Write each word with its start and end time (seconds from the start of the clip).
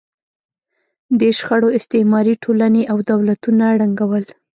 دې 1.19 1.29
شخړو 1.39 1.67
استعماري 1.77 2.33
ټولنې 2.43 2.83
او 2.91 2.97
دولتونه 3.11 3.63
ړنګول. 3.79 4.23